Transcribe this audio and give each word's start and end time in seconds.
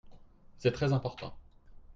C'est 0.57 0.71
très 0.71 0.93
important. 0.93 1.37